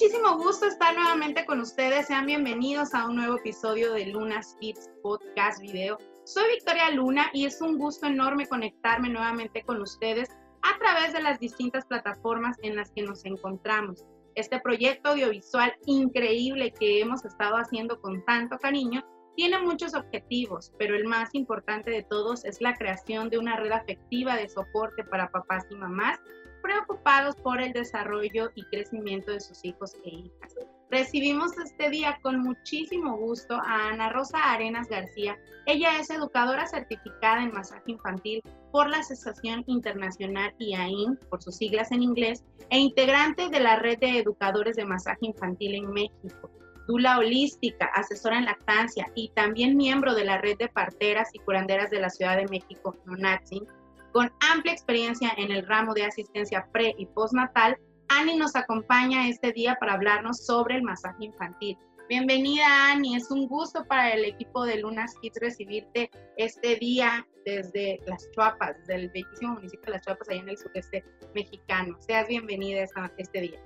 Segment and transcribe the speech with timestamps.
[0.00, 2.06] muchísimo gusto estar nuevamente con ustedes.
[2.06, 5.98] Sean bienvenidos a un nuevo episodio de Luna's Kids Podcast Video.
[6.24, 10.28] Soy Victoria Luna y es un gusto enorme conectarme nuevamente con ustedes
[10.62, 14.04] a través de las distintas plataformas en las que nos encontramos.
[14.36, 19.04] Este proyecto audiovisual increíble que hemos estado haciendo con tanto cariño
[19.34, 23.72] tiene muchos objetivos, pero el más importante de todos es la creación de una red
[23.72, 26.20] afectiva de soporte para papás y mamás
[26.62, 30.54] preocupados por el desarrollo y crecimiento de sus hijos e hijas.
[30.90, 35.38] Recibimos este día con muchísimo gusto a Ana Rosa Arenas García.
[35.66, 41.92] Ella es educadora certificada en masaje infantil por la Asociación Internacional IAIN, por sus siglas
[41.92, 46.50] en inglés, e integrante de la red de educadores de masaje infantil en México.
[46.86, 51.90] Dula holística, asesora en lactancia y también miembro de la red de parteras y curanderas
[51.90, 53.66] de la Ciudad de México, NONATSIN,
[54.12, 57.76] con amplia experiencia en el ramo de asistencia pre y postnatal,
[58.08, 61.76] Ani nos acompaña este día para hablarnos sobre el masaje infantil.
[62.08, 68.00] Bienvenida Ani, es un gusto para el equipo de Lunas Kids recibirte este día desde
[68.06, 71.96] Las Chuapas, del bellísimo municipio de Las Chuapas, ahí en el sureste mexicano.
[72.00, 72.86] Seas bienvenida
[73.18, 73.60] este día.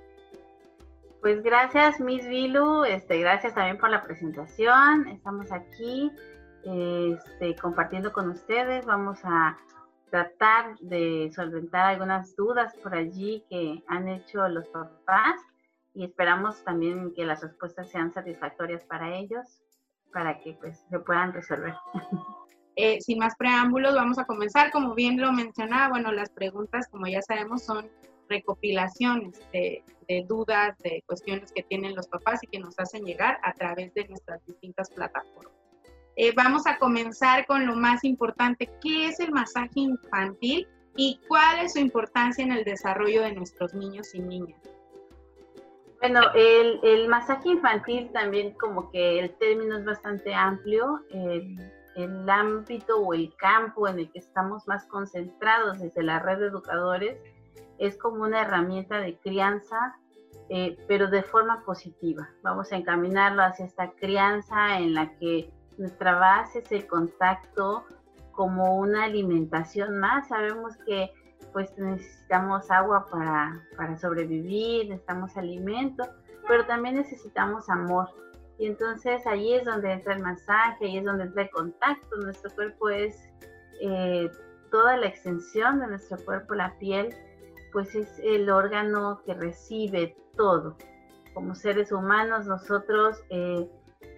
[1.21, 5.07] Pues gracias, Miss Vilu, este, gracias también por la presentación.
[5.07, 6.11] Estamos aquí
[6.65, 8.85] este, compartiendo con ustedes.
[8.85, 9.57] Vamos a
[10.13, 15.41] tratar de solventar algunas dudas por allí que han hecho los papás
[15.95, 19.63] y esperamos también que las respuestas sean satisfactorias para ellos
[20.13, 21.73] para que pues se puedan resolver.
[22.75, 24.71] Eh, sin más preámbulos, vamos a comenzar.
[24.71, 27.87] Como bien lo mencionaba, bueno, las preguntas, como ya sabemos, son
[28.27, 33.37] recopilaciones de, de, dudas, de cuestiones que tienen los papás y que nos hacen llegar
[33.43, 35.62] a través de nuestras distintas plataformas.
[36.15, 41.59] Eh, vamos a comenzar con lo más importante, ¿qué es el masaje infantil y cuál
[41.59, 44.61] es su importancia en el desarrollo de nuestros niños y niñas?
[45.99, 50.99] Bueno, el, el masaje infantil también como que el término es bastante amplio.
[51.09, 51.57] El,
[51.95, 56.47] el, ámbito o el campo en el que estamos más concentrados desde la red de
[56.47, 57.17] educadores
[57.77, 59.95] es como una herramienta de crianza,
[60.49, 62.29] eh, pero de forma positiva.
[62.43, 67.85] Vamos a encaminarlo hacia esta crianza en la que nuestra base es el contacto
[68.31, 70.27] como una alimentación más.
[70.27, 71.11] Sabemos que
[71.51, 76.03] pues necesitamos agua para, para sobrevivir, necesitamos alimento,
[76.47, 78.09] pero también necesitamos amor.
[78.57, 82.15] Y entonces ahí es donde entra el masaje, ahí es donde entra el contacto.
[82.17, 83.29] Nuestro cuerpo es
[83.81, 84.29] eh,
[84.71, 87.13] toda la extensión de nuestro cuerpo, la piel,
[87.71, 90.77] pues es el órgano que recibe todo.
[91.33, 93.67] Como seres humanos nosotros eh,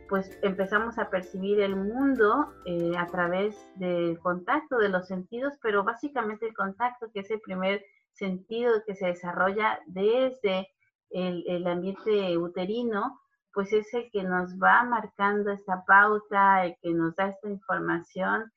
[0.08, 5.84] pues empezamos a percibir el mundo eh, a través del contacto de los sentidos, pero
[5.84, 7.84] básicamente el contacto, que es el primer
[8.14, 10.68] sentido que se desarrolla desde
[11.10, 13.20] el, ambiente uterino,
[13.54, 18.52] pues es el que nos va marcando esta pauta, el que nos da esta información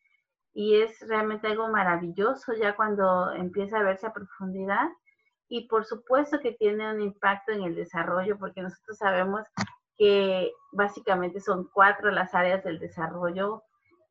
[0.52, 4.88] y es realmente algo maravilloso ya cuando empieza a verse a profundidad
[5.48, 9.42] y por supuesto que tiene un impacto en el desarrollo porque nosotros sabemos
[9.96, 13.62] que básicamente son cuatro las áreas del desarrollo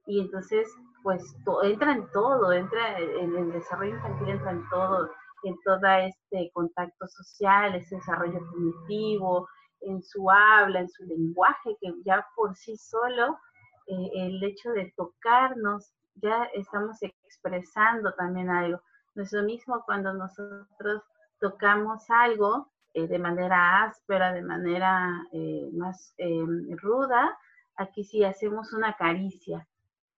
[0.06, 0.68] y entonces
[1.04, 5.10] pues entra en todo, entra en el desarrollo infantil, entra en todo,
[5.44, 9.48] en todo este contacto social, ese desarrollo cognitivo,
[9.82, 13.38] en su habla, en su lenguaje, que ya por sí solo
[13.88, 18.82] eh, el hecho de tocarnos, ya estamos expresando también algo.
[19.16, 21.04] No es lo mismo cuando nosotros
[21.40, 26.44] tocamos algo eh, de manera áspera, de manera eh, más eh,
[26.82, 27.38] ruda,
[27.76, 29.68] aquí sí hacemos una caricia.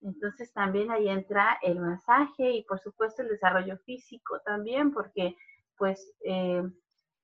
[0.02, 5.36] Entonces también ahí entra el masaje y por supuesto el desarrollo físico también, porque
[5.76, 6.14] pues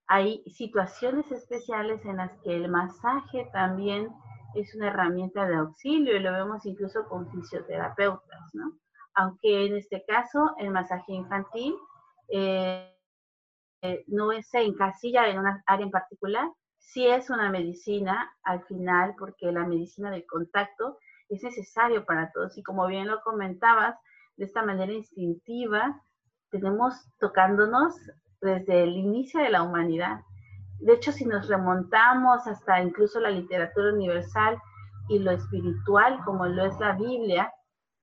[0.09, 4.09] hay situaciones especiales en las que el masaje también
[4.55, 8.73] es una herramienta de auxilio y lo vemos incluso con fisioterapeutas, ¿no?
[9.15, 11.75] Aunque en este caso el masaje infantil
[12.28, 12.96] eh,
[13.83, 19.15] eh, no se encasilla en una área en particular, sí es una medicina al final,
[19.19, 22.57] porque la medicina del contacto es necesario para todos.
[22.57, 23.97] Y como bien lo comentabas,
[24.37, 26.01] de esta manera instintiva,
[26.51, 27.95] tenemos tocándonos
[28.41, 30.21] desde el inicio de la humanidad.
[30.81, 34.59] De hecho, si nos remontamos hasta incluso la literatura universal
[35.09, 37.51] y lo espiritual, como lo es la Biblia,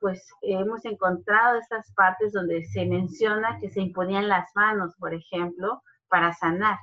[0.03, 5.81] pues hemos encontrado estas partes donde se menciona que se imponían las manos, por ejemplo,
[6.09, 6.77] para sanar,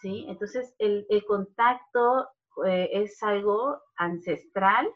[0.00, 0.24] ¿sí?
[0.26, 2.30] Entonces, el, contacto
[2.66, 4.88] eh, es algo ancestral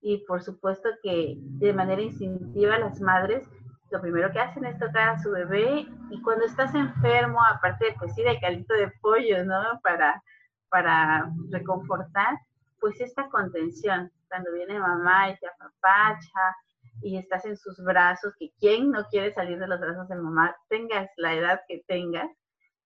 [0.00, 3.46] y por supuesto que de manera instintiva las madres
[3.90, 8.14] lo primero que hacen es tocar a su bebé y cuando estás enfermo, aparte pues
[8.14, 9.62] sí, de caldito de pollo, ¿no?
[9.82, 10.22] Para,
[10.70, 12.38] para reconfortar,
[12.80, 16.56] pues esta contención, cuando viene mamá y te apapacha
[17.00, 20.56] y estás en sus brazos, que quien no quiere salir de los brazos de mamá,
[20.68, 22.30] tengas la edad que tengas,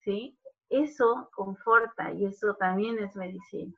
[0.00, 0.38] ¿sí?
[0.68, 3.74] Eso conforta y eso también es medicina.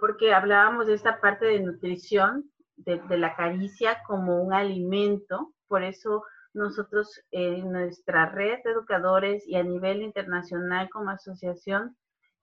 [0.00, 5.82] Porque hablábamos de esta parte de nutrición, de, de la caricia como un alimento, por
[5.82, 6.24] eso
[6.54, 11.96] nosotros en nuestra red de educadores y a nivel internacional como asociación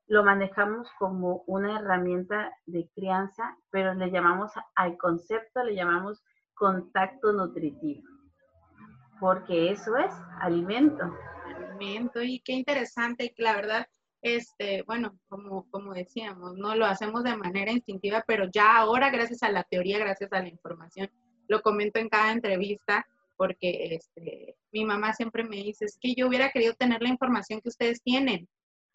[0.08, 6.24] lo manejamos como una herramienta de crianza, pero le llamamos al concepto, le llamamos
[6.54, 8.08] contacto nutritivo,
[9.20, 11.04] porque eso es alimento.
[11.56, 13.88] Alimento, y qué interesante, y la verdad,
[14.22, 19.44] este, bueno, como, como decíamos, no lo hacemos de manera instintiva, pero ya ahora, gracias
[19.44, 21.10] a la teoría, gracias a la información,
[21.48, 23.06] lo comento en cada entrevista,
[23.38, 27.60] porque este, mi mamá siempre me dice, es que yo hubiera querido tener la información
[27.62, 28.48] que ustedes tienen.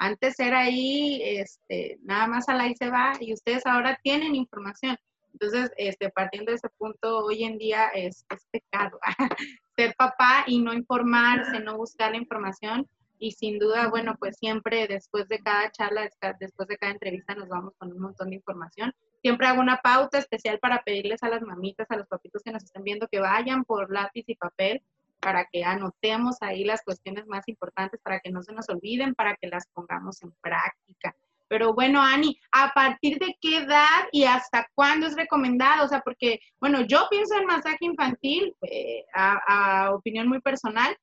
[0.02, 4.34] Antes era ahí, este, nada más a la y se va, y ustedes ahora tienen
[4.34, 4.96] información.
[5.34, 8.98] Entonces, este, partiendo de ese punto, hoy en día es, es pecado
[9.76, 12.88] ser papá y no informarse, no buscar la información.
[13.18, 16.08] Y sin duda, bueno, pues siempre después de cada charla,
[16.40, 20.18] después de cada entrevista, nos vamos con un montón de información Siempre hago una pauta
[20.18, 23.64] especial para pedirles a las mamitas, a los papitos que nos estén viendo, que vayan
[23.64, 24.82] por lápiz y papel
[25.20, 29.36] para que anotemos ahí las cuestiones más importantes, para que no se nos olviden, para
[29.36, 31.14] que las pongamos en práctica.
[31.48, 35.84] Pero bueno, Ani, ¿a partir de qué edad y hasta cuándo es recomendado?
[35.84, 40.96] O sea, porque, bueno, yo pienso en masaje infantil, eh, a, a opinión muy personal,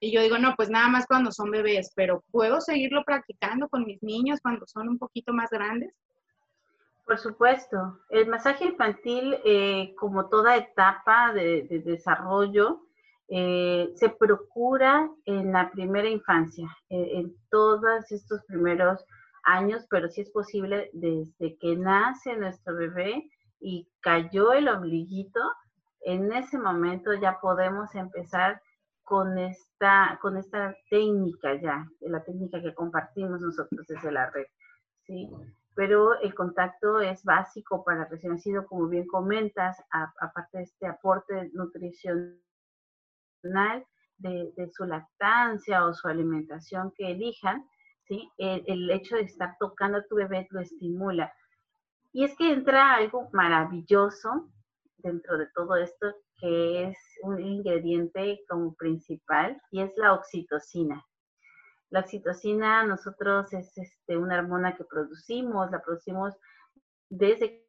[0.00, 3.84] y yo digo, no, pues nada más cuando son bebés, pero ¿puedo seguirlo practicando con
[3.84, 5.92] mis niños cuando son un poquito más grandes?
[7.04, 7.98] Por supuesto.
[8.10, 12.82] El masaje infantil, eh, como toda etapa de, desarrollo,
[13.28, 19.04] eh, se procura en la primera infancia, eh, en todos estos primeros
[19.44, 23.30] años, pero si es posible desde que nace nuestro bebé
[23.60, 25.40] y cayó el ombliguito,
[26.00, 28.60] en ese momento ya podemos empezar
[29.04, 34.46] con esta, con esta técnica ya, la técnica que compartimos nosotros desde la red.
[35.06, 35.30] ¿sí?
[35.78, 41.50] pero el contacto es básico para recién nacido, como bien comentas, aparte de este aporte
[41.52, 42.36] nutricional
[43.42, 47.68] de, su lactancia o su alimentación que elijan,
[48.06, 48.30] ¿sí?
[48.38, 51.32] El, hecho de estar tocando a tu bebé lo estimula.
[52.12, 54.50] Y es que entra algo maravilloso
[54.98, 61.04] dentro de todo esto, que es un ingrediente como principal, y es la oxitocina.
[61.90, 66.34] La oxitocina nosotros es este, una hormona que producimos, la producimos
[67.08, 67.64] desde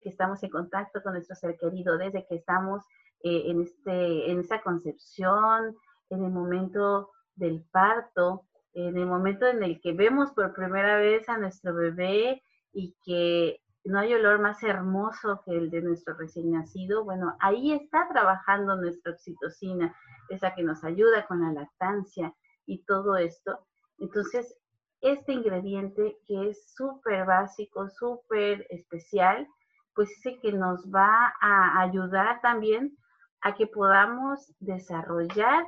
[0.00, 2.82] que estamos en contacto con nuestro ser querido, desde que estamos
[3.22, 5.76] eh, en, este, en esa concepción,
[6.10, 8.44] en el momento del parto,
[8.74, 12.42] en el momento en el que vemos por primera vez a nuestro bebé
[12.72, 17.72] y que no hay olor más hermoso que el de nuestro recién nacido, bueno, ahí
[17.72, 19.94] está trabajando nuestra oxitocina,
[20.28, 22.34] esa que nos ayuda con la lactancia,
[22.68, 23.66] y todo esto.
[23.98, 24.56] Entonces,
[25.00, 29.48] este ingrediente que es súper básico, súper especial,
[29.94, 32.96] pues es el que nos va a ayudar también
[33.40, 35.66] a que podamos desarrollar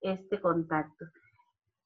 [0.00, 1.06] este contacto.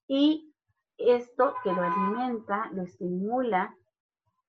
[0.06, 0.52] Y
[0.98, 3.74] esto que lo alimenta, lo estimula,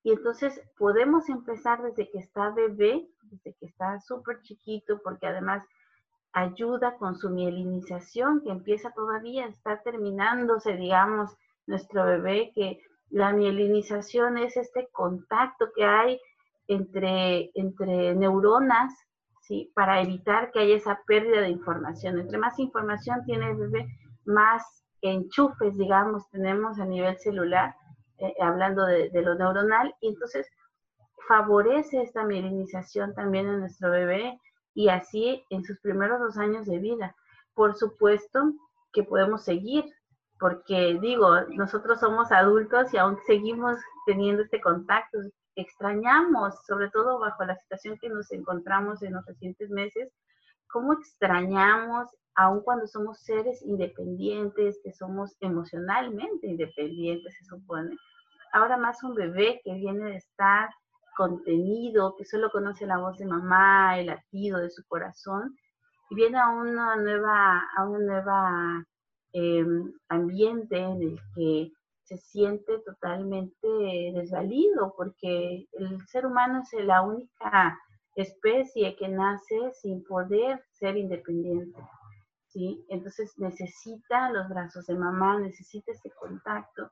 [0.03, 5.63] y entonces podemos empezar desde que está bebé, desde que está súper chiquito, porque además
[6.33, 11.35] ayuda con su mielinización, que empieza todavía, está terminándose, digamos,
[11.67, 12.79] nuestro bebé, que
[13.09, 16.19] la mielinización es este contacto que hay
[16.67, 18.93] entre, entre neuronas,
[19.73, 22.19] Para evitar que haya esa pérdida de información.
[22.19, 23.87] Entre más información tiene el bebé,
[24.25, 24.63] más
[25.01, 27.75] enchufes, digamos, tenemos a nivel celular,
[28.19, 30.47] eh, hablando de, de lo neuronal, y entonces
[31.27, 34.39] favorece esta mielinización también en nuestro bebé,
[34.73, 37.15] y así en sus primeros dos años de vida.
[37.53, 38.53] Por supuesto
[38.93, 39.85] que podemos seguir,
[40.39, 45.19] porque digo, nosotros somos adultos y aún seguimos teniendo este contacto,
[45.55, 50.13] extrañamos, sobre todo bajo la situación que nos encontramos en los recientes meses,
[50.67, 57.95] cómo extrañamos, aun cuando somos seres independientes, que somos emocionalmente independientes, se supone,
[58.53, 60.69] ahora más un bebé que viene de estar
[61.15, 65.55] contenido, que solo conoce la voz de mamá, el latido de su corazón,
[66.09, 68.85] y viene a una nueva, a una nueva
[69.33, 71.71] em, ambiente en el que
[72.11, 73.67] se siente totalmente
[74.13, 77.79] desvalido, porque el ser humano es la única
[78.15, 81.79] especie que nace sin poder ser independiente.
[82.47, 82.85] ¿sí?
[82.89, 86.91] Entonces necesita los brazos de mamá, necesita ese contacto.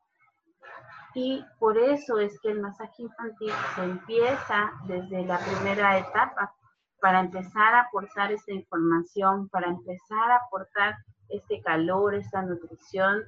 [1.13, 6.53] Y por eso es que el masaje infantil se empieza desde la primera etapa,
[7.01, 10.95] para empezar a aportar esta información, para empezar a aportar
[11.29, 13.23] este calor, esta nutrición.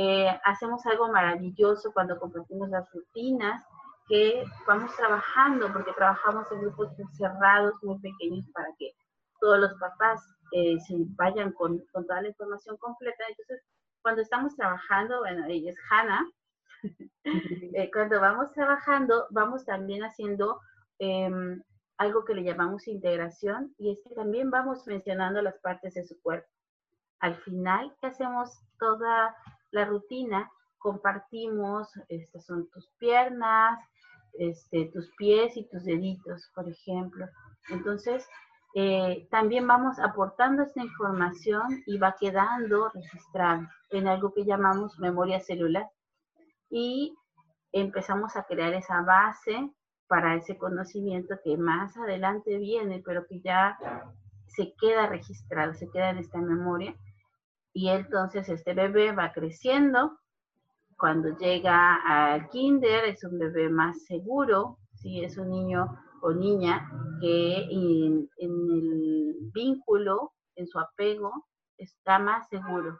[0.00, 3.64] Eh, hacemos algo maravilloso cuando compartimos las rutinas
[4.06, 8.92] que vamos trabajando, porque trabajamos en grupos cerrados, muy pequeños, para que
[9.40, 13.24] todos los papás eh, se vayan con, con, toda la información completa.
[13.28, 13.66] Entonces,
[14.00, 16.24] cuando estamos trabajando, bueno, ella es Hannah,
[17.24, 20.60] eh, cuando vamos trabajando, vamos también haciendo
[21.00, 21.60] em,
[21.96, 26.20] algo que le llamamos integración y es que también vamos mencionando las partes de su
[26.22, 26.48] cuerpo.
[27.18, 29.34] Al final hacemos toda
[29.70, 33.78] la rutina, compartimos, estas son tus piernas,
[34.38, 37.26] este, tus pies y tus deditos, por ejemplo.
[37.70, 38.26] Entonces,
[38.74, 45.40] eh, también vamos aportando esta información y va quedando registrada en algo que llamamos memoria
[45.40, 45.88] celular.
[46.70, 47.16] Y
[47.72, 49.70] empezamos a crear esa base
[50.06, 53.78] para ese conocimiento que más adelante viene, pero que ya
[54.46, 56.94] se queda registrado, se queda en esta memoria.
[57.80, 60.18] Y entonces este bebé va creciendo.
[60.96, 65.86] Cuando llega al kinder es un bebé más seguro, si es un niño
[66.20, 72.98] o niña que en, el vínculo, en su apego, está más seguro.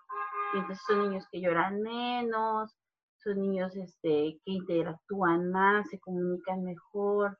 [0.54, 2.72] Y entonces son niños que lloran menos,
[3.16, 7.36] son niños este, que interactúan más, se comunican mejor,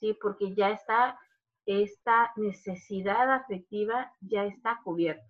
[0.00, 0.18] ¿sí?
[0.20, 1.16] Porque ya está,
[1.66, 5.29] esta necesidad afectiva ya está cubierta.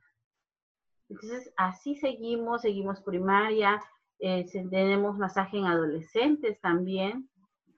[1.11, 3.83] Entonces, así seguimos, seguimos primaria,
[4.21, 7.29] eh, tenemos masaje en adolescentes también,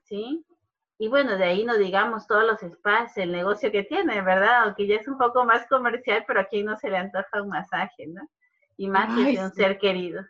[0.03, 0.45] ¿sí?
[0.99, 4.63] Y bueno, de ahí no digamos todos los espacios, el negocio que tiene, ¿verdad?
[4.63, 8.07] Aunque ya es un poco más comercial, pero aquí no se le antoja un masaje,
[8.07, 8.21] ¿no?
[8.77, 10.23] Y más que un ser querido.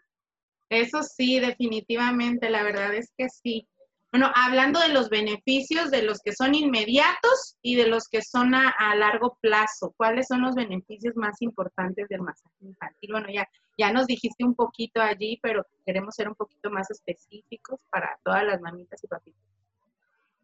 [0.69, 3.67] Eso sí, definitivamente, la verdad es que sí.
[4.13, 8.53] Bueno, hablando de los beneficios, de los que son inmediatos y de los que son
[8.53, 13.09] a, largo plazo, ¿cuáles son los beneficios más importantes del masaje infantil?
[13.11, 17.79] Bueno, ya, ya nos dijiste un poquito allí, pero queremos ser un poquito más específicos
[17.89, 19.41] para todas las mamitas y papitas.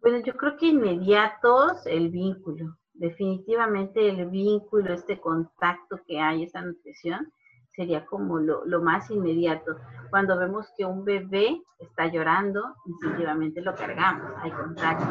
[0.02, 6.64] Bueno, yo creo que inmediatos el vínculo, definitivamente el vínculo, este contacto que hay, esa
[6.64, 7.32] nutrición,
[7.76, 9.78] sería como lo, más inmediato.
[10.10, 15.06] Cuando vemos que un bebé está llorando, instintivamente lo cargamos, hay contacto.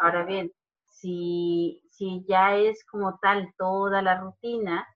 [0.00, 0.50] Ahora bien,
[0.86, 4.86] si, si ya es como tal toda la rutina,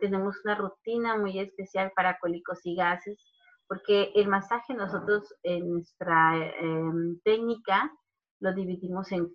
[0.00, 3.18] tenemos una rutina muy especial para cólicos y gases,
[3.66, 7.92] porque el masaje nosotros en nuestra em, técnica
[8.40, 9.28] lo dividimos en,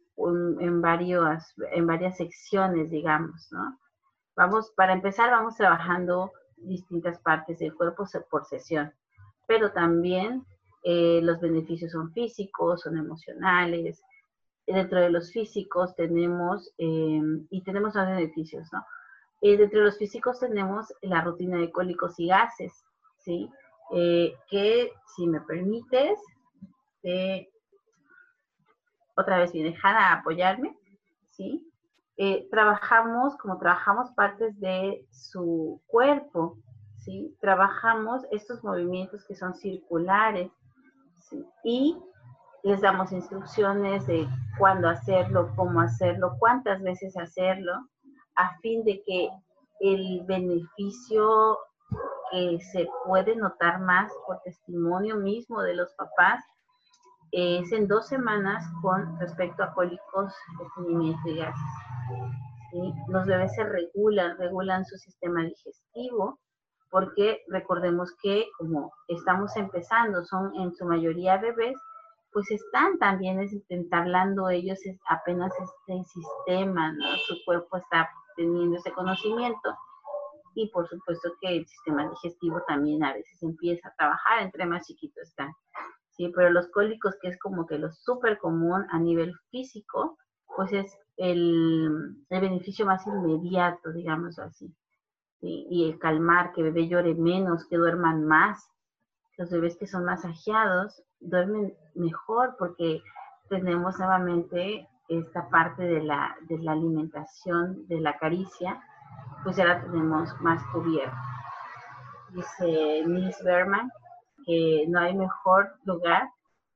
[0.59, 3.77] en, varios, en varias secciones, digamos, ¿no?
[4.35, 6.31] Vamos, para empezar, vamos trabajando
[6.67, 8.93] distintas partes del cuerpo por sesión,
[9.47, 10.45] pero también
[10.83, 14.01] eh, los beneficios son físicos, son emocionales.
[14.67, 18.85] Dentro de los físicos tenemos, em, y tenemos más beneficios, ¿no?
[19.41, 22.85] Eh, dentro de los físicos tenemos la rutina de cólicos y gases,
[23.19, 23.49] ¿sí?
[23.93, 26.19] Eh, que, si me permites,
[29.15, 30.77] otra vez viene Hanna a apoyarme,
[31.29, 31.72] ¿sí?
[32.17, 36.57] Eh, trabajamos, como trabajamos partes de su cuerpo,
[36.99, 37.35] ¿sí?
[37.41, 40.51] Trabajamos estos movimientos que son circulares,
[41.63, 41.97] Y
[42.61, 44.27] les damos instrucciones de
[44.59, 47.73] cuándo hacerlo, cómo hacerlo, cuántas veces hacerlo,
[48.35, 49.29] a fin de que
[49.79, 51.57] el beneficio
[52.31, 56.43] que se puede notar más por testimonio mismo de los papás
[57.33, 61.61] es en dos semanas con respecto a cólicos, estreñimiento y gases.
[63.07, 66.39] Los bebés se regulan, regulan su sistema digestivo,
[66.91, 71.75] porque recordemos que como estamos empezando, son en su mayoría bebés,
[72.31, 76.95] pues están también entablando ellos apenas este sistema,
[77.27, 79.75] su cuerpo está teniendo ese conocimiento
[80.55, 84.85] y por supuesto que el sistema digestivo también a veces empieza a trabajar entre más
[84.85, 85.51] chiquitos están.
[86.15, 86.31] ¿Sí?
[86.35, 90.17] Pero los cólicos, que es como que lo súper común a nivel físico,
[90.55, 94.73] pues es el, beneficio más inmediato, digamos así.
[95.41, 98.65] Y el calmar, que el bebé llore menos, que duerman más.
[99.37, 103.01] Los bebés que son masajeados duermen mejor porque
[103.49, 108.81] tenemos nuevamente esta parte de la, de la alimentación, de la caricia,
[109.43, 111.17] pues ya la tenemos más cubierta.
[112.29, 113.91] Dice Miss Berman,
[114.45, 116.29] que no hay mejor lugar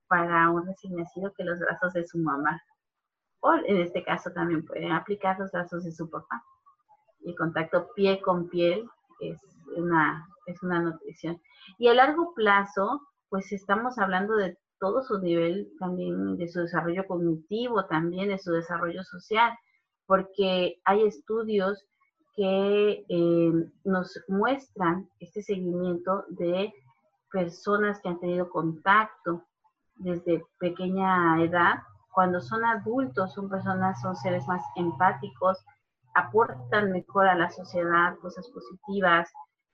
[0.07, 2.61] para un recién nacido que los brazos de su mamá.
[3.39, 6.43] O en este caso también pueden aplicar los brazos de su papá.
[7.23, 9.39] El contacto pie con piel es
[9.75, 11.41] una, es una nutrición.
[11.77, 17.05] Y a largo plazo, pues estamos hablando de todo su nivel también de su desarrollo
[17.07, 19.51] cognitivo, también de su desarrollo social,
[20.05, 21.85] porque hay estudios
[22.35, 23.51] que eh,
[23.83, 26.71] nos muestran este seguimiento de
[27.31, 29.43] personas que han tenido contacto
[29.95, 31.75] desde pequeña edad.
[32.11, 35.63] Cuando son adultos, son personas, son seres más empáticos,
[36.15, 39.31] aportan mejor a la sociedad cosas positivas,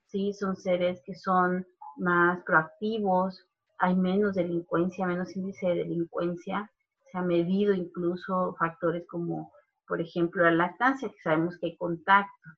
[0.08, 0.34] ¿sí?
[0.34, 1.66] son seres que son
[1.98, 3.48] más proactivos,
[3.80, 6.70] hay menos delincuencia, menos índice de delincuencia,
[7.12, 9.52] se ha medido incluso factores como,
[9.88, 12.50] por ejemplo, la lactancia, que sabemos que hay contacto.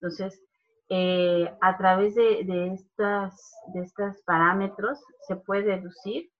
[0.00, 0.40] Entonces,
[0.88, 6.30] eh, a través de, de, estas, de estos parámetros se puede deducir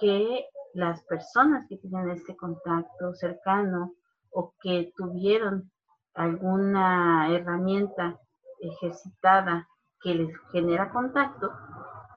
[0.00, 3.94] que las personas que tienen este contacto cercano
[4.30, 5.70] o que tuvieron
[6.14, 8.18] alguna herramienta
[8.60, 9.68] ejercitada
[10.00, 11.50] que les genera contacto,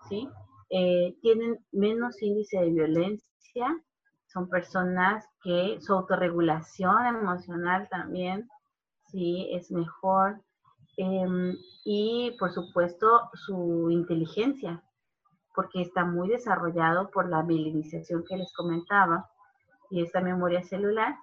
[0.10, 0.30] ¿sí?
[0.70, 3.84] Eh, tienen menos índice de violencia,
[4.28, 8.48] son personas que su autorregulación emocional también,
[9.08, 10.42] sí, es mejor.
[10.98, 14.83] Em, y por supuesto su inteligencia,
[15.55, 19.29] porque está muy desarrollado por la mielinización que les comentaba
[19.89, 21.15] y esta memoria celular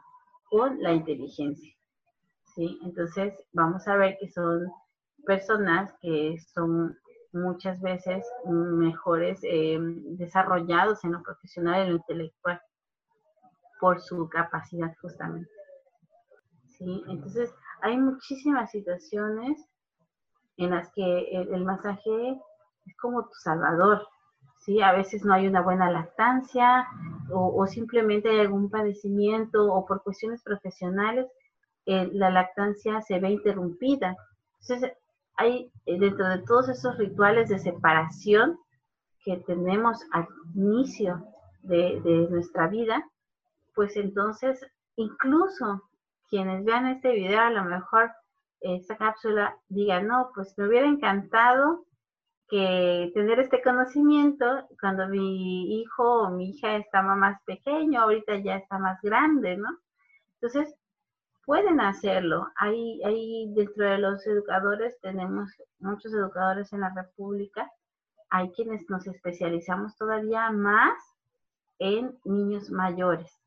[0.51, 1.75] con la inteligencia.
[2.55, 2.79] ¿sí?
[2.83, 4.71] Entonces vamos a ver que son
[5.25, 6.97] personas que son
[7.33, 12.61] muchas veces mejores eh, desarrollados en lo profesional y en lo intelectual
[13.81, 15.51] por su capacidad justamente.
[16.67, 17.03] ¿Sí?
[17.09, 19.65] Entonces, hay muchísimas situaciones
[20.57, 22.41] en las que el, masaje
[22.87, 24.07] es como tu salvador,
[24.59, 24.81] ¿sí?
[24.83, 26.87] A veces no hay una buena lactancia
[27.31, 31.27] o, simplemente hay algún padecimiento o por cuestiones profesionales
[31.87, 34.15] eh, la lactancia se ve interrumpida.
[34.61, 34.93] Entonces,
[35.39, 38.59] hay eh, dentro de todos esos rituales de separación
[39.25, 41.25] que tenemos al inicio
[41.63, 43.03] de, nuestra vida,
[43.75, 44.61] pues entonces
[44.97, 45.88] incluso
[46.29, 48.11] quienes vean este video, a lo mejor
[48.61, 51.85] esta cápsula digan, no, pues me hubiera encantado
[52.49, 58.57] que tener este conocimiento cuando mi hijo o mi hija estaba más pequeño, ahorita ya
[58.57, 59.69] está más grande, ¿no?
[60.35, 60.75] Entonces,
[61.45, 62.49] pueden hacerlo.
[62.57, 67.71] Hay, hay dentro de los educadores, tenemos muchos educadores en la República,
[68.31, 70.97] hay quienes nos especializamos todavía más
[71.79, 73.38] en niños mayores.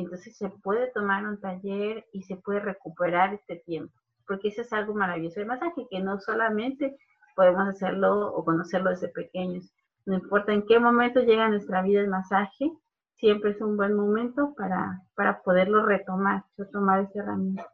[0.00, 3.92] Entonces se puede tomar un taller y se puede recuperar este tiempo,
[4.26, 5.40] porque eso es algo maravilloso.
[5.40, 6.96] El masaje que no solamente
[7.34, 9.72] podemos hacerlo o conocerlo desde pequeños,
[10.06, 12.70] no importa en qué momento llega a nuestra vida el masaje,
[13.16, 17.68] siempre es un buen momento para, para poderlo retomar, retomar esa herramienta.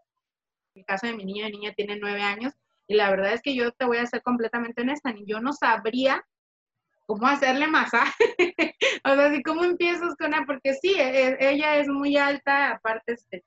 [0.74, 2.54] En el caso de mi niña, niña tiene nueve años
[2.86, 5.52] y la verdad es que yo te voy a ser completamente honesta, ni yo no
[5.52, 6.24] sabría
[7.06, 8.24] cómo hacerle masaje.
[9.04, 12.72] o sea, si cómo empiezas con ella, porque sí, e, e, ella es muy alta,
[12.72, 13.44] aparte, este,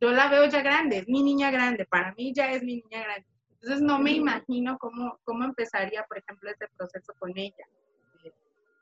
[0.00, 3.04] yo la veo ya grande, es mi niña grande, para mí ya es mi niña
[3.04, 3.26] grande.
[3.52, 7.64] Entonces no me imagino cómo, cómo empezaría, por ejemplo, este proceso con ella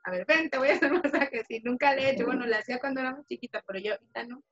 [0.05, 1.43] a ver, ven, te voy a hacer masaje.
[1.47, 4.23] Si nunca le he hecho, bueno, le hacía cuando era muy chiquita, pero yo ahorita
[4.25, 4.43] no.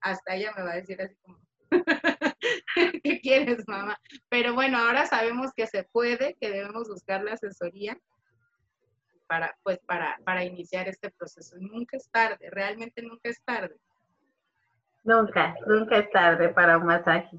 [0.00, 1.38] Hasta ella me va a decir así como,
[3.04, 3.98] ¿qué quieres, mamá?
[4.28, 7.98] Pero bueno, ahora sabemos que se puede, que debemos buscar la asesoría
[9.30, 11.54] para, pues, para, para iniciar este proceso.
[11.60, 13.76] Nunca es tarde, realmente nunca es tarde.
[15.04, 17.38] Nunca, nunca es tarde para un masaje.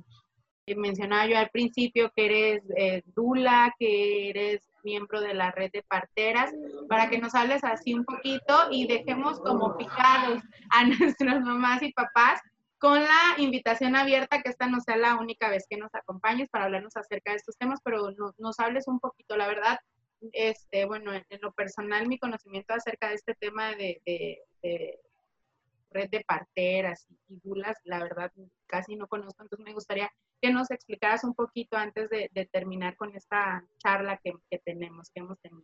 [0.78, 5.84] Mencionaba yo al principio que eres eh, Dula, que eres miembro de la red de
[5.84, 6.54] parteras,
[6.88, 11.92] para que nos hables así un poquito y dejemos como picados a nuestras mamás y
[11.92, 12.40] papás
[12.80, 16.66] con la invitación abierta, que esta no sea la única vez que nos acompañes para
[16.66, 19.78] hablarnos acerca de estos temas, pero nos, hables un poquito, la verdad,
[20.34, 24.02] este, bueno, en, lo personal, mi conocimiento acerca de este tema de,
[25.92, 28.32] red de parteras y, bulas, la verdad,
[28.68, 30.10] casi no conozco, entonces me gustaría
[30.42, 35.40] que nos explicaras un poquito antes de, terminar con esta charla que, tenemos, que hemos
[35.40, 35.64] tenido.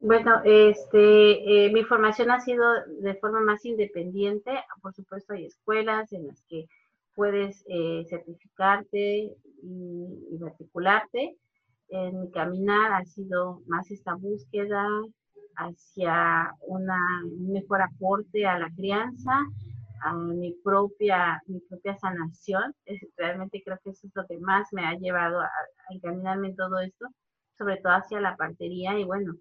[0.00, 2.64] Bueno, este, eh, mi formación ha sido
[3.00, 4.52] de forma más independiente.
[4.82, 6.68] Por supuesto, hay escuelas en las que
[7.14, 11.38] puedes eh, certificarte y, y matricularte.
[11.88, 14.86] En mi caminar ha sido más esta búsqueda
[15.56, 19.32] hacia una, un mejor aporte a la crianza,
[20.02, 22.74] a mi propia, mi propia sanación.
[22.84, 25.48] Es, realmente creo que eso es lo que más me ha llevado a,
[25.90, 27.06] encaminarme en todo esto,
[27.56, 28.98] sobre todo hacia la partería.
[28.98, 29.34] Y bueno,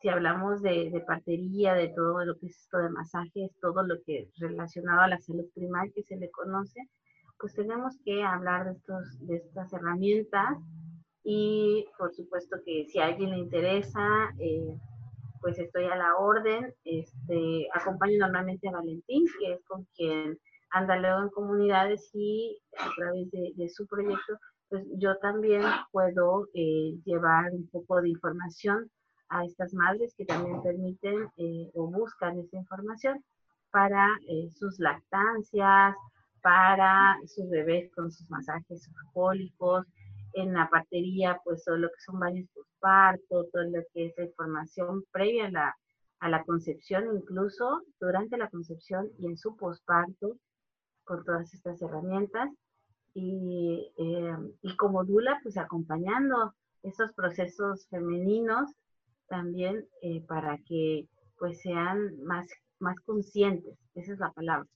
[0.00, 3.96] si hablamos de, de, partería, de todo lo que es esto de masajes, todo lo
[4.06, 6.80] que es relacionado a la salud primaria que se le conoce,
[7.38, 10.58] pues tenemos que hablar de, estos, de estas herramientas
[11.22, 14.76] y por supuesto que si a alguien le interesa, eh,
[15.40, 16.74] pues estoy a la orden.
[16.84, 20.38] Este, acompaño normalmente a Valentín, que es con quien
[20.70, 26.94] anda luego en comunidades y a través de, su proyecto, pues yo también puedo eh,
[27.04, 28.90] llevar un poco de información
[29.28, 33.24] a estas madres que también permiten eh, o buscan esa información
[33.70, 34.06] para
[34.52, 35.94] sus lactancias,
[36.42, 39.86] para sus bebés con sus masajes alcohólicos,
[40.32, 42.48] en la partería, pues todo lo que son baños
[42.80, 45.76] parto, todo lo que es la información previa a la,
[46.20, 50.36] a la concepción, incluso durante la concepción y en su posparto,
[51.04, 52.50] con todas estas herramientas.
[53.12, 58.70] Y, eh, y como Dula, pues acompañando esos procesos femeninos
[59.28, 62.46] también eh, para que pues sean más,
[62.78, 64.68] más conscientes, esa es la palabra,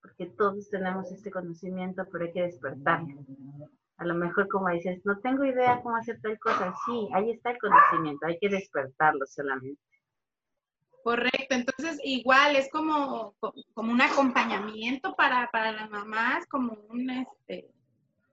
[0.00, 3.20] porque todos tenemos este conocimiento, pero hay que despertarlo.
[3.98, 7.50] A lo mejor como dices, no tengo idea cómo hacer tal cosa, sí, ahí está
[7.50, 9.80] el conocimiento, hay que despertarlo solamente.
[11.02, 13.34] Correcto, entonces igual es como,
[13.74, 17.70] como un acompañamiento para, para las mamás, como un este,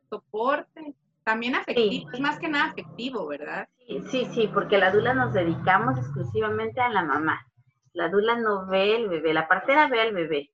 [0.09, 3.67] soporte, también afectivo, es más que nada afectivo, ¿verdad?
[3.87, 7.45] Sí, sí, sí, porque la dula nos dedicamos exclusivamente a la mamá.
[7.93, 10.51] La dula no ve el bebé, la partera ve al bebé,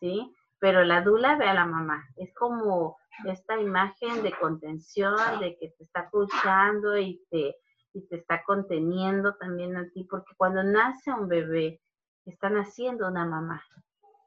[0.00, 0.32] ¿sí?
[0.60, 2.04] Pero la dula ve a la mamá.
[2.16, 7.56] Es como esta imagen de contención, de que te está escuchando y te
[7.92, 11.80] y te está conteniendo también a ti, porque cuando nace un bebé,
[12.24, 13.62] está naciendo una mamá,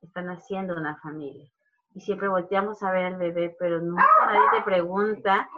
[0.02, 1.50] está naciendo una familia.
[1.94, 5.50] Y siempre volteamos a ver al bebé, pero nunca nadie te pregunta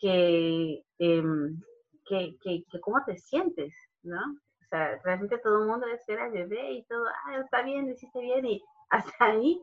[0.00, 1.60] que, em,
[2.06, 4.20] que, que, cómo te sientes, ¿no?
[4.20, 8.20] O sea, realmente todo el mundo espera al bebé y todo, ah, está bien, hiciste
[8.20, 9.60] bien y hasta ahí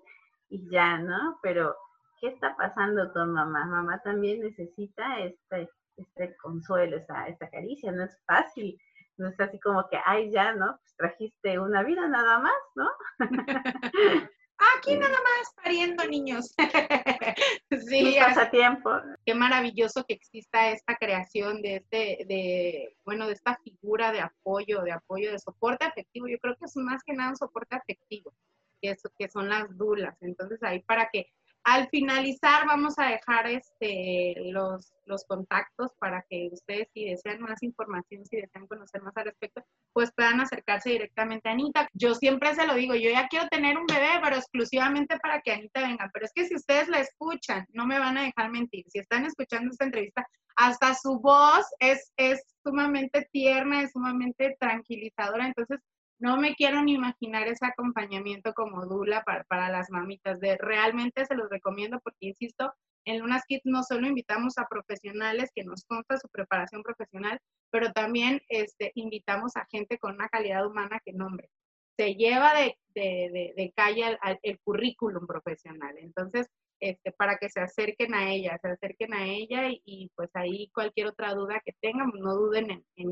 [0.52, 1.40] y ya, ¿no?
[1.42, 1.76] Pero,
[2.20, 3.66] ¿qué está pasando con mamá?
[3.66, 8.78] Mamá también necesita este, este consuelo, esta, esta caricia, no es fácil,
[9.18, 10.78] no es así como que, ay, ya, ¿no?
[10.82, 12.90] Pues trajiste una vida nada más, ¿no?
[14.78, 16.54] Aquí nada más pariendo niños.
[17.88, 18.16] sí,
[18.52, 18.92] tiempo.
[19.26, 24.84] Qué maravilloso que exista esta creación de este, de, bueno, de esta figura de apoyo,
[24.84, 26.28] de apoyo, de soporte afectivo.
[26.28, 28.34] Yo creo que es más que nada un soporte afectivo,
[28.82, 30.17] que, es, que son las dulas.
[30.22, 31.28] Entonces ahí para que
[31.63, 37.62] al finalizar vamos a dejar este, los, los contactos para que ustedes si desean más
[37.62, 39.63] información, si desean conocer más al respecto,
[39.94, 41.88] pues puedan acercarse directamente a Anita.
[41.94, 45.52] Yo siempre se lo digo, yo ya quiero tener un bebé, pero exclusivamente para que
[45.52, 46.10] Anita venga.
[46.13, 48.86] Pero es que si ustedes la escuchan, no me van a dejar mentir.
[48.88, 55.46] Si están escuchando esta entrevista, hasta su voz es, es sumamente tierna, es sumamente tranquilizadora.
[55.46, 55.80] Entonces,
[56.22, 60.40] no me quiero ni imaginar ese acompañamiento como Dula para, las mamitas.
[60.40, 62.72] De, realmente se los recomiendo porque, insisto,
[63.06, 67.40] en Lunas Kids no solo invitamos a profesionales que nos consta su preparación profesional,
[67.72, 71.50] pero también este, invitamos a gente con una calidad humana que nombre.
[71.98, 75.98] Se lleva de, de, calle el currículum profesional.
[75.98, 76.48] Entonces,
[76.80, 81.08] este, para que se acerquen a ella, se acerquen a ella y, pues ahí cualquier
[81.08, 83.12] otra duda que tengan, no duden en, en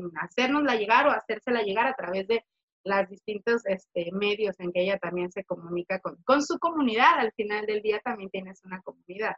[0.78, 2.44] llegar o hacérsela llegar a través de
[2.84, 7.18] los distintos este, medios en que ella también se comunica con, con su comunidad.
[7.18, 9.34] Al final del día también tienes una comunidad.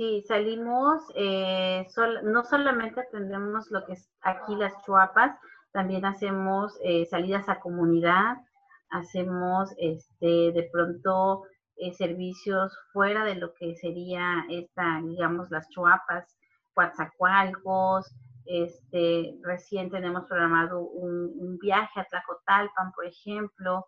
[0.00, 1.86] Sí, salimos, eh,
[2.24, 5.36] no solamente atendemos lo que es aquí las chuapas,
[5.72, 8.36] también hacemos eh, salidas a comunidad,
[8.88, 11.42] hacemos este, de pronto
[11.76, 16.34] eh, servicios fuera de lo que sería esta, digamos, las chuapas,
[16.72, 18.10] Coatzacoalcos,
[18.46, 23.86] este, recién tenemos programado un, viaje a Tlacotalpan, por ejemplo,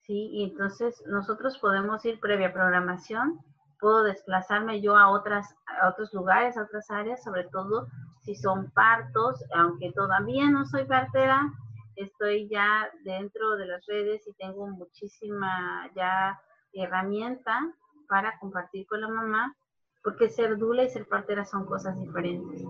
[0.00, 0.30] ¿sí?
[0.32, 3.38] Y entonces nosotros podemos ir previa programación,
[3.78, 7.86] puedo desplazarme yo a, otras, a otros lugares, a otras áreas, sobre todo
[8.22, 11.52] si son partos, aunque todavía no soy partera,
[11.96, 16.40] estoy ya dentro de las redes y tengo muchísima ya
[16.72, 17.60] herramienta
[18.08, 19.54] para compartir con la mamá
[20.02, 22.62] porque ser dula y ser partera son cosas diferentes,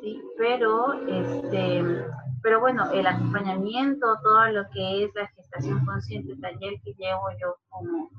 [0.00, 0.22] ¿sí?
[0.36, 1.82] Pero, este,
[2.42, 7.30] pero bueno, el acompañamiento, todo lo que es la gestación consciente, el taller que llevo
[7.40, 8.10] yo como,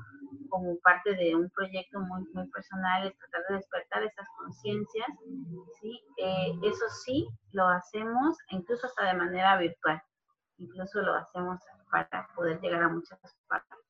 [0.50, 5.08] como parte de un proyecto muy, muy personal, es tratar de despertar esas conciencias,
[5.82, 6.02] ¿sí?
[6.18, 10.02] Eh, eso sí, lo hacemos incluso hasta de manera virtual,
[10.58, 11.60] incluso lo hacemos
[11.92, 13.89] para poder llegar a muchas partes.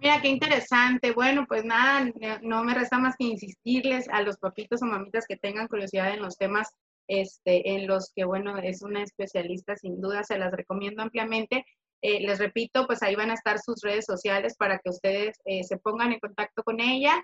[0.00, 1.12] Mira, qué interesante.
[1.12, 2.10] Bueno, pues nada,
[2.40, 6.22] no me resta más que insistirles a los papitos o mamitas que tengan curiosidad en
[6.22, 6.70] los temas
[7.06, 11.66] este, en los que, bueno, es una especialista, sin duda, se las recomiendo ampliamente.
[12.00, 15.64] Eh, les repito, pues ahí van a estar sus redes sociales para que ustedes eh,
[15.64, 17.22] se pongan en contacto con ella.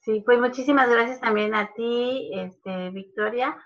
[0.00, 3.56] Sí, pues muchísimas gracias también a ti, este, Victoria,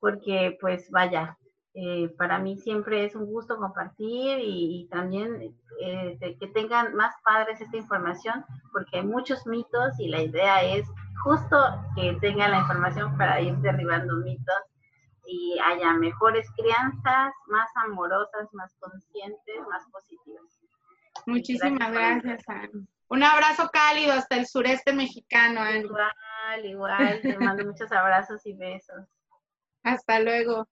[0.00, 1.38] porque pues vaya,
[1.76, 7.60] Eh, para mí siempre es un gusto compartir y, también eh, que tengan más padres
[7.60, 10.86] esta información, porque hay muchos mitos y la idea es
[11.24, 11.56] justo
[11.96, 14.62] que tengan la información para ir derribando mitos
[15.26, 20.60] y haya mejores crianzas, más amorosas, más conscientes, más positivas.
[21.26, 22.86] Muchísimas gracias, Ana.
[23.08, 25.60] Un abrazo cálido hasta el sureste mexicano.
[25.70, 27.20] Igual, igual.
[27.20, 29.06] Te mando muchos abrazos y besos.
[29.82, 30.68] Hasta luego.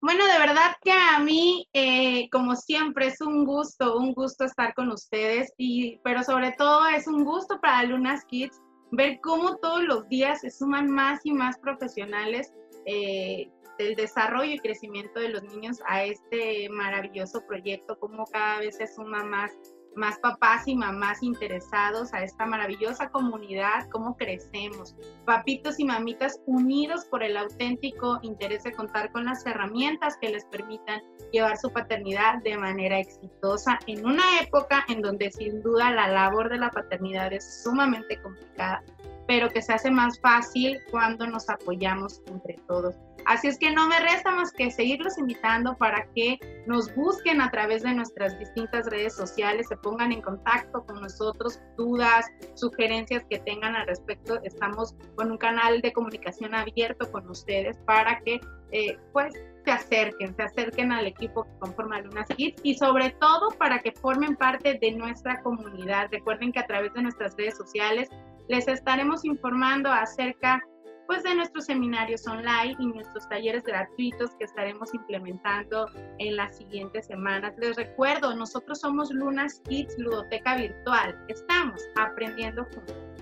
[0.00, 4.74] Bueno, de verdad que a mí, eh, como siempre, es un gusto, un gusto estar
[4.74, 9.82] con ustedes, y, pero sobre todo es un gusto para Lunas Kids ver cómo todos
[9.82, 12.52] los días se suman más y más profesionales
[12.86, 18.76] eh, del desarrollo y crecimiento de los niños a este maravilloso proyecto, cómo cada vez
[18.76, 19.52] se suma más,
[19.96, 27.04] más papás y mamás interesados a esta maravillosa comunidad, cómo crecemos, papitos y mamitas unidos
[27.06, 31.00] por el auténtico interés de contar con las herramientas que les permitan
[31.32, 36.48] llevar su paternidad de manera exitosa en una época en donde sin duda la labor
[36.50, 38.82] de la paternidad es sumamente complicada
[39.26, 42.94] pero que se hace más fácil cuando nos apoyamos entre todos.
[43.26, 47.50] Así es que no me resta más que seguirlos invitando para que nos busquen a
[47.50, 53.38] través de nuestras distintas redes sociales, se pongan en contacto con nosotros, dudas, sugerencias que
[53.38, 54.40] tengan al respecto.
[54.42, 58.40] Estamos con un canal de comunicación abierto con ustedes para que
[58.72, 59.32] eh, pues
[59.64, 63.92] se acerquen, se acerquen al equipo que conforma Lunas Kids y sobre todo para que
[63.92, 66.08] formen parte de nuestra comunidad.
[66.10, 68.08] Recuerden que a través de nuestras redes sociales
[68.48, 70.62] les estaremos informando acerca
[71.06, 75.86] pues de nuestros seminarios online y nuestros talleres gratuitos que estaremos implementando
[76.18, 77.54] en las siguientes semanas.
[77.58, 81.18] Les recuerdo, nosotros somos Lunas Kids Ludoteca Virtual.
[81.28, 83.13] Estamos aprendiendo juntos.